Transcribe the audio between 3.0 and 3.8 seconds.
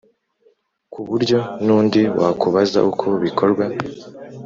bikorwa